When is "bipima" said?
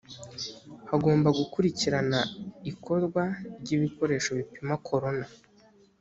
4.39-4.73